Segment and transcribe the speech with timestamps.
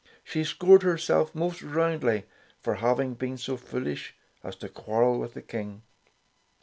[0.23, 2.23] She scored herself most roundly
[2.59, 5.83] for having been so foolish as to quarrel with the King.